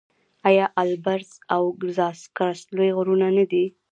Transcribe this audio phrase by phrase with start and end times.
[0.47, 1.63] آیا البرز او
[1.97, 3.65] زاگرس لوی غرونه نه دي؟